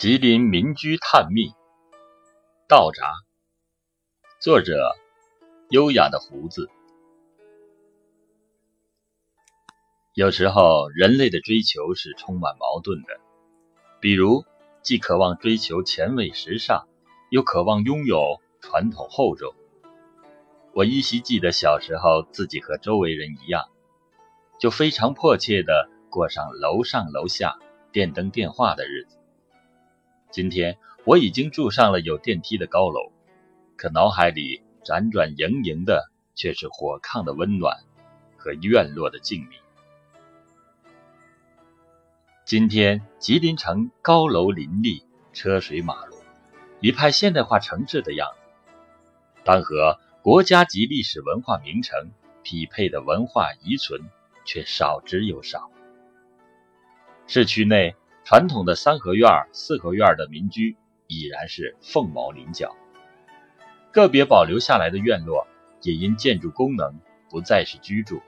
[0.00, 1.52] 吉林民居探秘，
[2.66, 3.04] 道闸。
[4.40, 4.96] 作者：
[5.68, 6.70] 优雅的胡子。
[10.14, 13.20] 有时候，人类的追求是充满矛盾的，
[14.00, 14.46] 比如，
[14.80, 16.88] 既渴望追求前卫时尚，
[17.28, 19.52] 又渴望拥有传统厚重。
[20.72, 23.68] 我依稀记得小时候，自己和周围人一样，
[24.58, 27.58] 就非常迫切的过上楼上楼下、
[27.92, 29.19] 电灯电话的日子。
[30.30, 33.10] 今天我已经住上了有电梯的高楼，
[33.76, 37.78] 可脑海里辗转盈盈的却是火炕的温暖
[38.36, 39.58] 和院落的静谧。
[42.44, 45.02] 今天吉林城高楼林立，
[45.32, 46.16] 车水马龙，
[46.80, 48.40] 一派现代化城市的样子。
[49.42, 52.10] 但和国家级历史文化名城
[52.44, 54.00] 匹配的文化遗存
[54.44, 55.70] 却少之又少。
[57.26, 57.96] 市区内。
[58.30, 60.76] 传统的三合院、四合院的民居
[61.08, 62.76] 已然是凤毛麟角，
[63.90, 65.48] 个别保留下来的院落
[65.82, 68.22] 也因建筑功能不再是居住，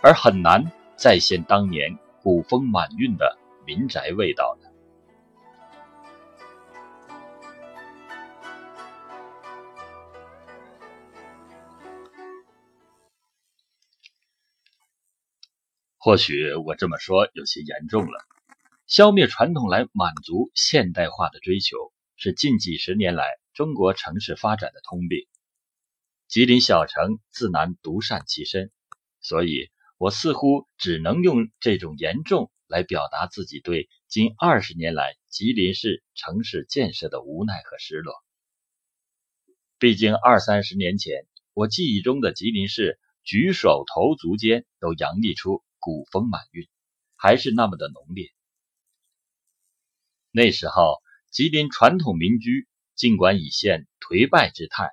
[0.00, 4.72] 而很难再现当年古风满韵的民宅味道了。
[15.98, 18.24] 或许我这么说有些严重了。
[18.88, 23.22] 消灭传统来满足现代化的追求，是近几十年来
[23.52, 25.26] 中国城市发展的通病。
[26.26, 28.72] 吉林小城自难独善其身，
[29.20, 38.14] 所以我似乎只能用这种严重来表达自己对近二十年来吉林市城市建设的无奈和失落。
[39.78, 46.66] 毕竟二三十年前，我记忆中的吉林市举手投足间都洋溢出古风满韵，
[47.16, 48.32] 还是那么的浓烈。
[50.30, 50.98] 那时候，
[51.30, 54.90] 吉林传统民居尽管已现颓败之态，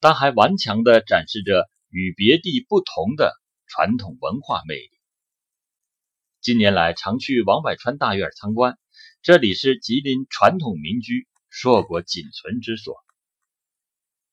[0.00, 3.34] 但还顽强地展示着与别地不同的
[3.66, 4.90] 传统文化魅力。
[6.40, 8.78] 近年来常去王柏川大院参观，
[9.20, 12.96] 这里是吉林传统民居硕果仅存之所。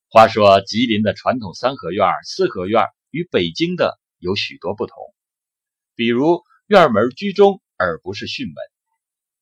[0.09, 4.96] 话说，吉林的传统三合院、四合院与北京的有许多不同，
[5.94, 8.56] 比如院门居中而不是巽门。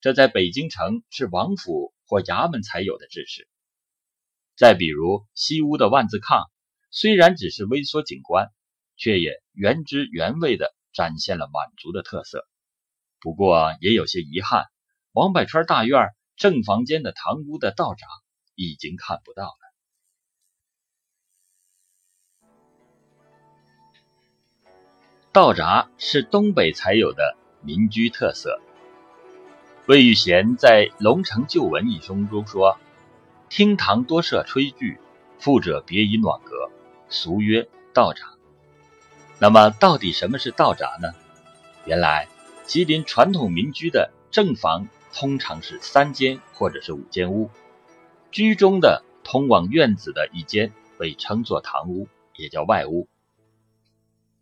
[0.05, 3.47] 这在北京城是王府或衙门才有的制式。
[4.55, 6.45] 再比如西屋的万字炕，
[6.91, 8.51] 虽然只是微缩景观，
[8.97, 12.47] 却也原汁原味地展现了满族的特色。
[13.19, 14.65] 不过也有些遗憾，
[15.11, 18.05] 王柏川大院正房间的堂屋的道闸
[18.53, 19.57] 已经看不到了。
[25.31, 28.61] 道闸是东北才有的民居特色。
[29.87, 32.79] 魏玉贤在《龙城旧闻》一书中说
[33.49, 34.97] ：“厅堂多设炊具，
[35.37, 36.71] 富者别以暖阁，
[37.07, 38.33] 俗曰道闸。”
[39.37, 41.13] 那么，到底什么是道闸呢？
[41.85, 42.27] 原来，
[42.65, 47.51] 吉林传统民居的正房通常是三间或者是五间屋，
[48.31, 53.07] 居中的通往院子的一间被称作堂屋，也叫外屋。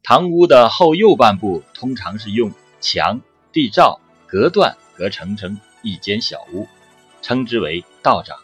[0.03, 3.19] 堂屋的后右半部通常是用墙、
[3.51, 4.77] 地罩、隔断。
[4.95, 6.67] 隔成成一间小屋，
[7.21, 8.35] 称之为道闸。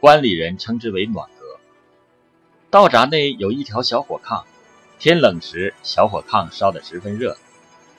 [0.00, 1.60] 关里人称之为暖阁。
[2.70, 4.44] 道闸内有一条小火炕，
[4.98, 7.36] 天冷时小火炕烧得十分热，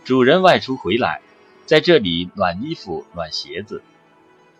[0.06, 1.22] 主人外出回来，
[1.66, 3.82] 在这里暖衣服、暖鞋子。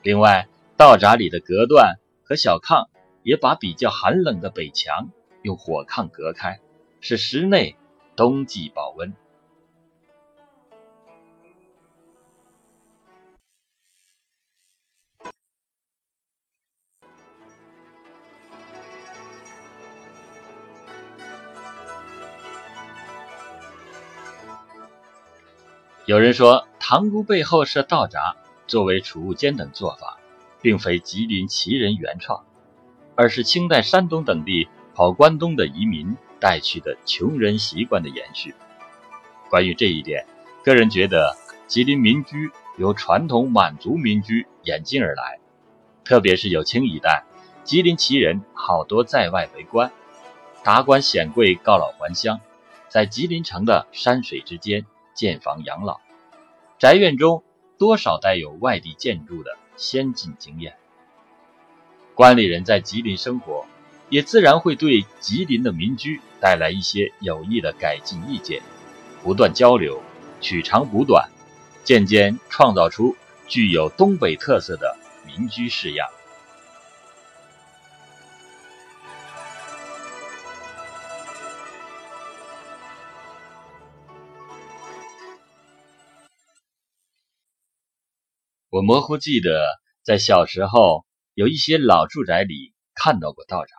[0.02, 2.88] 另外，道闸里的隔断和小炕
[3.24, 5.10] 也把比较寒冷的北墙
[5.44, 6.60] 用火炕隔开，
[7.02, 7.76] 使室内
[8.16, 9.14] 冬季保温。
[26.10, 28.36] 有人说，塘屋背后设道闸
[28.66, 30.18] 作为储物间等做法，
[30.60, 32.44] 并非吉林旗人原创，
[33.14, 38.56] 而是清代山东等地跑关东的移民带去的穷人习惯的延续。
[39.52, 40.26] 关于这一点，
[40.64, 45.38] 个人觉得吉林民居由传统满族民居演进而来，
[46.04, 47.24] 特别是有清一代，
[47.64, 49.92] 吉林旗人好多在外为官，
[50.64, 52.42] 达官显贵告老还乡，
[52.88, 54.88] 在吉林城的山水之间。
[55.20, 56.00] 建房养老，
[56.78, 57.44] 宅院中
[57.78, 60.78] 多少带有外地建筑的先进经验。
[62.16, 63.66] 关里人在吉林生活，
[64.08, 68.62] 也自然会对吉林的民居带来一些有益的改进意见，
[69.22, 70.02] 不断交流，
[70.40, 71.30] 取长补短，
[71.84, 74.96] 渐渐创造出具有东北特色的
[75.28, 76.08] 民居式样。
[88.80, 89.62] 我模糊记得，
[90.04, 93.76] 在小时候有一些老住宅里看到过道闸，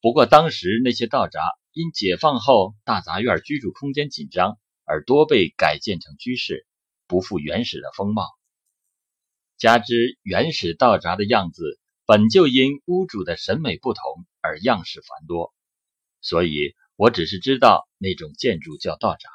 [0.00, 6.66] 不过当时那些道闸因解放后大杂院居住空间紧张而多被改建成居室，
[7.06, 8.26] 不复原始的风貌。
[9.56, 14.02] 加之原始道闸的样子本就因屋主的审美不同
[14.40, 15.54] 而样式繁多，
[16.20, 19.28] 所以我只是知道那种建筑叫道闸，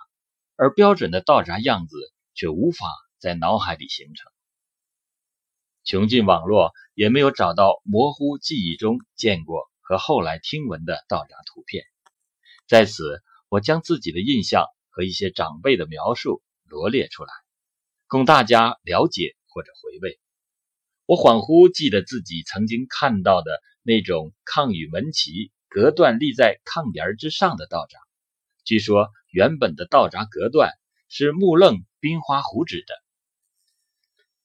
[0.57, 1.95] 而标准的道闸样子
[2.33, 2.85] 却无法
[3.17, 4.32] 在脑海里形成。
[5.85, 11.83] 穷尽网络，也没有找到模糊记忆中见过和后来听闻的道闸图片。
[12.67, 17.33] 在此，我将自己的印象和一些长辈的描述罗列出来，
[18.07, 20.21] 供大家了解或者回味。
[21.05, 27.99] 我恍惚记得自己曾经看到的那种抗与门旗隔断立在炕沿之上的道闸，
[28.63, 30.71] 据说原本的道闸隔断
[31.09, 32.95] 是木楞冰花糊纸的。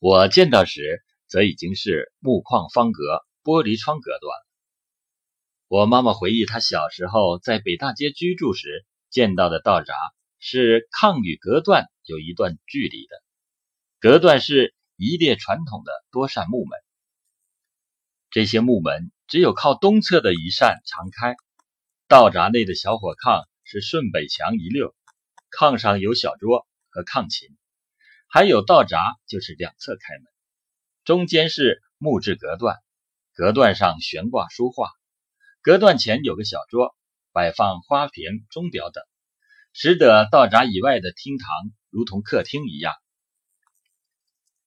[0.00, 1.04] 我见到时。
[1.28, 4.32] 则已经是木框方格、玻璃窗隔断。
[5.68, 9.94] 我妈妈回忆，她小时候在北大街居住时见到的道闸
[10.38, 13.22] 是炕与隔断有一段距离的，
[14.00, 16.78] 隔断是一列传统的多扇木门。
[18.30, 21.36] 这些木门只有靠东侧的一扇常开。
[22.06, 24.94] 道闸内的小火炕是顺北墙一溜，
[25.50, 27.54] 炕上有小桌和炕琴，
[28.26, 30.24] 还有道闸就是两侧开门。
[31.08, 32.76] 中间是木质隔断，
[33.32, 34.90] 隔断上悬挂书画，
[35.62, 36.94] 隔断前有个小桌，
[37.32, 39.02] 摆放花瓶、钟表等，
[39.72, 41.48] 使得道闸以外的厅堂
[41.88, 42.92] 如同客厅一样。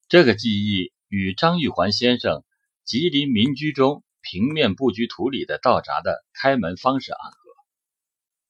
[0.08, 2.38] 这个记忆与张玉环先生
[2.82, 7.38] 《吉林民居中平面布局图》里的道闸的开门方式暗合。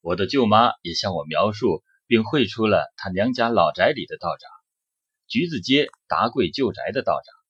[0.00, 4.48] 我的舅妈也向我描述并绘出了她娘家老宅里的道闸，
[5.26, 7.41] 橘子街达贵旧宅的道闸。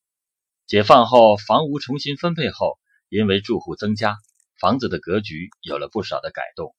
[0.67, 2.79] 解放后，房屋重新分配后，
[3.09, 4.17] 因为住户增加，
[4.59, 6.75] 房子的格局有了不少的改动。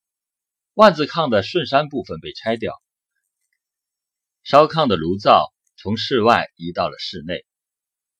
[0.74, 2.82] 万字炕的顺山部分被拆掉，
[4.42, 7.46] 烧炕的炉灶从室外移到了室内，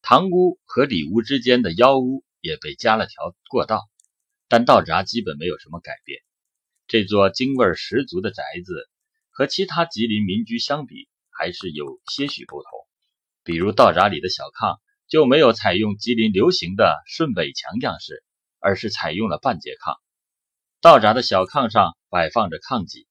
[0.04, 3.90] 堂屋和里屋之间的腰屋也被加了条过道，
[4.48, 6.22] 但道闸基本没有什么改变。
[6.86, 8.88] 这座京味十足的宅子
[9.32, 12.70] 和其他吉林民居相比，还是有些许不同，
[13.44, 14.78] 比如道闸里的小炕。
[15.14, 18.24] 就没有采用吉林流行的顺北墙样式，
[18.60, 19.98] 而是采用了半截炕。
[20.82, 23.06] 道闸的小炕上摆放着炕几，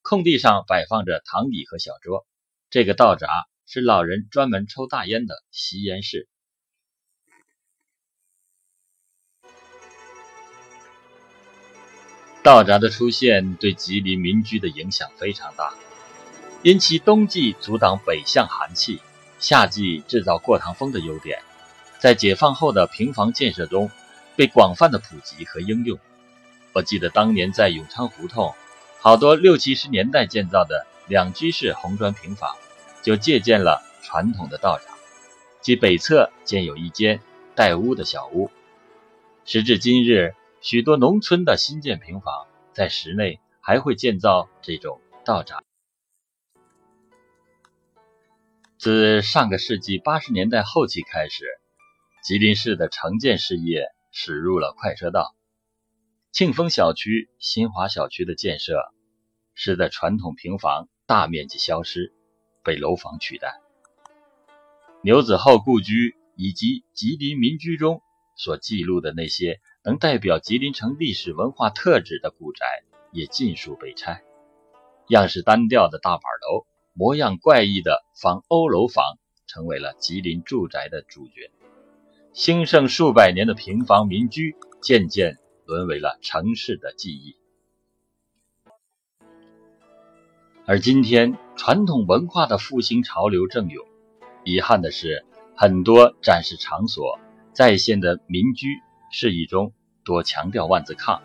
[0.00, 2.24] 空地上摆放着躺椅和小桌。
[2.70, 3.26] 这个道闸
[3.66, 6.28] 是老人专门抽大烟的吸烟室。
[12.44, 15.74] 道闸的出现对吉林民居的影响非常大，
[16.62, 19.00] 因其冬季阻挡北向寒气。
[19.40, 21.40] 夏季制造过堂风的优点，
[21.98, 23.90] 在解放后的平房建设中
[24.36, 25.98] 被广泛的普及和应用。
[26.72, 28.54] 我记得当年在永昌胡同，
[29.00, 32.54] 好多六七十年代建造的两居室红砖平房，
[33.02, 34.92] 就借鉴了传统的道闸，
[35.60, 37.20] 即北侧建有一间
[37.54, 38.50] 带屋的小屋。
[39.46, 45.62] 时至今日，许多农村的新建平房在室内还会建造这种道闸。
[48.80, 51.44] 自上个世纪八十年代后期开始，
[52.24, 55.36] 吉林市的城建事业驶入了快车道。
[56.32, 58.80] 庆丰小区、新华小区的建设，
[59.52, 62.14] 使得传统平房大面积消失，
[62.64, 63.60] 被楼房取代。
[65.02, 68.00] 牛子后故居以及吉林民居中
[68.34, 72.64] 所记录的那些能代表吉林城历史文化特质的古宅，
[73.12, 74.22] 也尽数被拆。
[75.06, 76.64] 样式单调的大板楼。
[77.00, 79.16] 模样怪异的仿欧楼房
[79.46, 81.50] 成为了吉林住宅的主角，
[82.34, 87.36] 兴盛数百年的平房民居渐渐沦为了城市的记忆。
[90.66, 93.86] 而今天，传统文化的复兴潮流正涌，
[94.44, 95.24] 遗憾的是，
[95.56, 97.18] 很多展示场所
[97.54, 98.66] 在线的民居
[99.10, 99.72] 示意中
[100.04, 101.18] 多强调万字炕，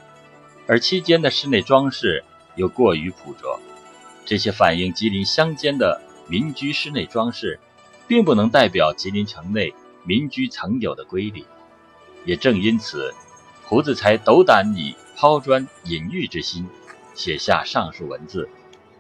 [0.68, 2.24] 而期间的室内装饰
[2.56, 3.55] 又过于朴拙。
[4.26, 7.60] 这些反映吉林乡间的民居室内装饰，
[8.08, 11.46] 并不能代表吉林城内民居曾有的规律。
[12.26, 13.14] 也正因此，
[13.64, 16.68] 胡子才斗胆以抛砖引玉之心，
[17.14, 18.50] 写下上述文字，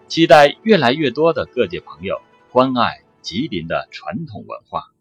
[0.07, 4.91] 期待越来越多的各界朋友关爱吉林的传统文化。